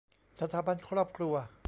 [0.39, 1.33] สถาบันครอบครัว